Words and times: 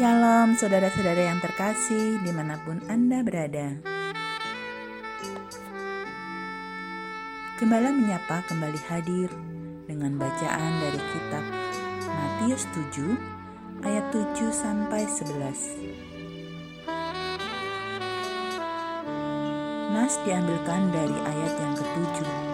Shalom 0.00 0.56
saudara-saudara 0.56 1.28
yang 1.28 1.44
terkasih 1.44 2.24
di 2.24 2.32
mana 2.32 2.56
pun 2.64 2.80
Anda 2.88 3.20
berada. 3.20 3.84
Gembala 7.60 7.92
menyapa 7.92 8.40
kembali 8.48 8.80
hadir 8.88 9.28
dengan 9.84 10.16
bacaan 10.16 10.72
dari 10.80 11.00
kitab 11.04 11.44
Matius 12.16 12.64
7 12.96 13.12
ayat 13.84 14.08
7 14.08 14.40
sampai 14.48 15.04
11 15.04 15.36
Nas 19.92 20.16
diambilkan 20.24 20.96
dari 20.96 21.16
ayat 21.28 21.52
yang 21.60 21.76
ketujuh 21.76 22.49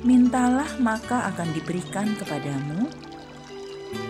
Mintalah 0.00 0.80
maka 0.80 1.28
akan 1.28 1.52
diberikan 1.52 2.16
kepadamu, 2.16 2.88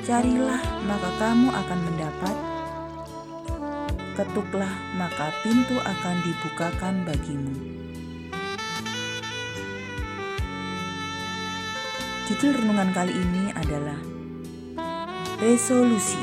carilah 0.06 0.62
maka 0.86 1.10
kamu 1.18 1.50
akan 1.50 1.78
mendapat, 1.82 2.36
ketuklah 4.14 4.70
maka 4.94 5.34
pintu 5.42 5.74
akan 5.82 6.16
dibukakan 6.22 6.94
bagimu. 7.02 7.54
Judul 12.30 12.54
renungan 12.54 12.94
kali 12.94 13.10
ini 13.10 13.50
adalah 13.58 13.98
Resolusi. 15.42 16.22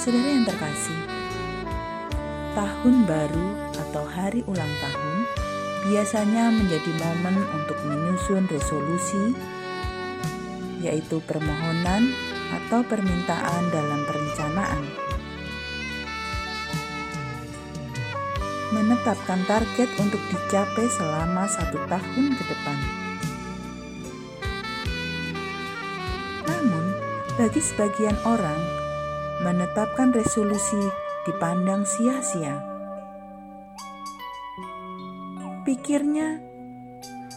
Saudara 0.00 0.28
yang 0.32 0.48
terkasih, 0.48 1.00
tahun 2.56 3.04
baru 3.04 3.63
atau 3.94 4.10
hari 4.10 4.42
ulang 4.50 4.74
tahun 4.82 5.18
biasanya 5.86 6.50
menjadi 6.50 6.90
momen 6.98 7.46
untuk 7.54 7.78
menyusun 7.86 8.42
resolusi, 8.50 9.38
yaitu 10.82 11.22
permohonan 11.22 12.10
atau 12.50 12.82
permintaan 12.90 13.70
dalam 13.70 14.02
perencanaan. 14.02 14.82
Menetapkan 18.74 19.46
target 19.46 19.86
untuk 20.02 20.18
dicapai 20.26 20.90
selama 20.90 21.46
satu 21.46 21.78
tahun 21.86 22.34
ke 22.34 22.42
depan. 22.50 22.78
Namun, 26.50 26.84
bagi 27.38 27.62
sebagian 27.62 28.18
orang, 28.26 28.58
menetapkan 29.46 30.10
resolusi 30.10 30.82
dipandang 31.30 31.86
sia-sia. 31.86 32.73
Pikirnya, 35.64 36.44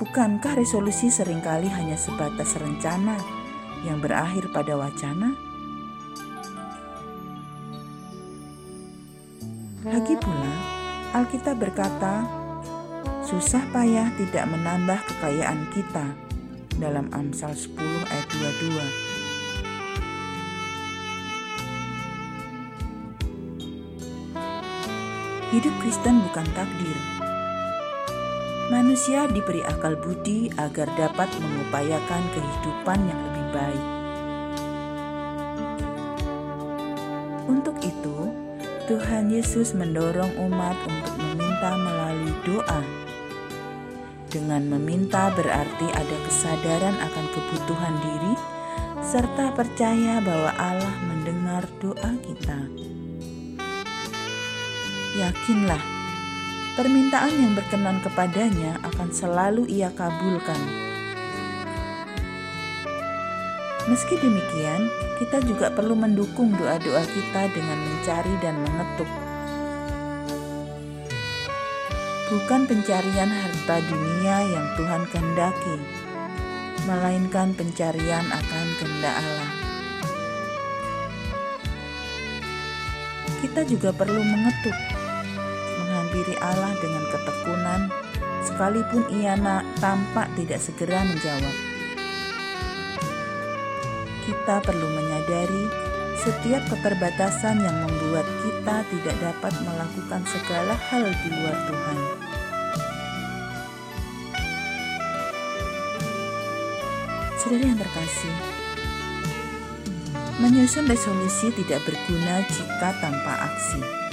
bukankah 0.04 0.60
resolusi 0.60 1.08
sering 1.08 1.40
kali 1.40 1.72
hanya 1.72 1.96
sebatas 1.96 2.60
rencana 2.60 3.16
yang 3.88 4.04
berakhir 4.04 4.52
pada 4.52 4.76
wacana? 4.76 5.32
Lagi 9.88 10.20
pula, 10.20 10.54
Alkitab 11.16 11.56
berkata, 11.56 12.28
susah 13.24 13.64
payah 13.72 14.12
tidak 14.20 14.44
menambah 14.52 15.00
kekayaan 15.08 15.64
kita 15.72 16.12
dalam 16.84 17.08
Amsal 17.16 17.56
10 17.56 17.80
ayat 18.12 18.28
22. 25.48 25.56
Hidup 25.56 25.72
Kristen 25.80 26.20
bukan 26.28 26.44
takdir. 26.52 27.27
Manusia 28.68 29.32
diberi 29.32 29.64
akal 29.64 29.96
budi 29.96 30.52
agar 30.60 30.92
dapat 31.00 31.32
mengupayakan 31.40 32.24
kehidupan 32.36 33.00
yang 33.08 33.20
lebih 33.32 33.46
baik. 33.56 33.86
Untuk 37.48 37.80
itu, 37.80 38.18
Tuhan 38.92 39.32
Yesus 39.32 39.72
mendorong 39.72 40.36
umat 40.52 40.76
untuk 40.84 41.16
meminta 41.16 41.80
melalui 41.80 42.34
doa. 42.44 42.82
Dengan 44.28 44.68
meminta 44.68 45.32
berarti 45.32 45.88
ada 45.96 46.18
kesadaran 46.28 46.96
akan 47.00 47.26
kebutuhan 47.32 47.96
diri 48.04 48.36
serta 49.00 49.56
percaya 49.56 50.20
bahwa 50.20 50.52
Allah 50.60 50.96
mendengar 51.08 51.64
doa 51.80 52.12
kita 52.20 52.60
yakinlah 55.18 55.97
permintaan 56.78 57.34
yang 57.34 57.58
berkenan 57.58 57.98
kepadanya 58.06 58.78
akan 58.86 59.10
selalu 59.10 59.66
ia 59.66 59.90
kabulkan. 59.98 60.62
Meski 63.90 64.14
demikian, 64.22 64.86
kita 65.18 65.42
juga 65.42 65.74
perlu 65.74 65.98
mendukung 65.98 66.54
doa-doa 66.54 67.02
kita 67.02 67.50
dengan 67.50 67.82
mencari 67.82 68.34
dan 68.46 68.56
mengetuk. 68.62 69.10
Bukan 72.30 72.70
pencarian 72.70 73.32
harta 73.32 73.82
dunia 73.90 74.38
yang 74.46 74.66
Tuhan 74.78 75.04
kehendaki, 75.10 75.76
melainkan 76.86 77.58
pencarian 77.58 78.28
akan 78.30 78.66
kehendak 78.78 79.16
Allah. 79.18 79.52
Kita 83.42 83.66
juga 83.66 83.90
perlu 83.96 84.22
mengetuk 84.22 84.97
Allah 86.48 86.72
dengan 86.80 87.04
ketekunan, 87.12 87.82
sekalipun 88.48 89.04
ia 89.20 89.36
tampak 89.84 90.32
tidak 90.40 90.60
segera 90.64 91.04
menjawab. 91.04 91.56
Kita 94.24 94.56
perlu 94.64 94.88
menyadari 94.92 95.68
setiap 96.24 96.64
keterbatasan 96.72 97.64
yang 97.64 97.78
membuat 97.88 98.28
kita 98.44 98.84
tidak 98.92 99.16
dapat 99.20 99.54
melakukan 99.64 100.22
segala 100.28 100.76
hal 100.76 101.04
di 101.04 101.30
luar 101.32 101.56
Tuhan. 101.68 102.00
Saudara 107.40 107.64
yang 107.64 107.80
terkasih, 107.80 108.36
menyusun 110.44 110.84
resolusi 110.88 111.48
tidak 111.56 111.80
berguna 111.88 112.44
jika 112.52 112.92
tanpa 113.00 113.48
aksi 113.48 114.07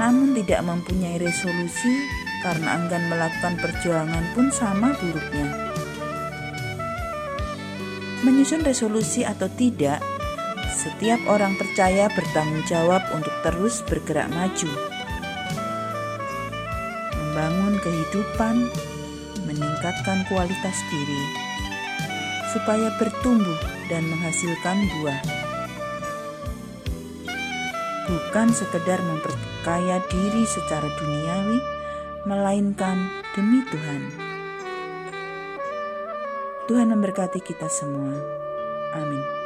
namun 0.00 0.32
tidak 0.32 0.64
mempunyai 0.64 1.20
resolusi 1.20 2.08
karena 2.40 2.80
enggan 2.80 3.12
melakukan 3.12 3.60
perjuangan 3.60 4.24
pun 4.32 4.48
sama 4.48 4.96
buruknya. 4.96 5.48
Menyusun 8.24 8.64
resolusi 8.64 9.28
atau 9.28 9.44
tidak, 9.60 10.00
setiap 10.72 11.20
orang 11.28 11.52
percaya 11.60 12.08
bertanggung 12.16 12.64
jawab 12.64 13.04
untuk 13.12 13.32
terus 13.44 13.84
bergerak 13.84 14.32
maju, 14.32 14.72
membangun 17.12 17.76
kehidupan, 17.84 18.56
meningkatkan 19.44 20.24
kualitas 20.32 20.80
diri, 20.88 21.22
supaya 22.56 22.88
bertumbuh 22.96 23.60
dan 23.92 24.08
menghasilkan 24.08 24.80
buah 24.96 25.39
bukan 28.10 28.50
sekedar 28.50 28.98
memperkaya 29.06 30.02
diri 30.10 30.42
secara 30.42 30.90
duniawi, 30.98 31.58
melainkan 32.26 33.06
demi 33.38 33.62
Tuhan. 33.70 34.02
Tuhan 36.66 36.90
memberkati 36.90 37.38
kita 37.38 37.70
semua. 37.70 38.14
Amin. 38.98 39.39